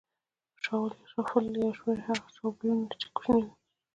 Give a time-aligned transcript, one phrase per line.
[0.63, 3.53] شاول یا شافول او یو شمېر هغه شابلونونه چې کوچني وي.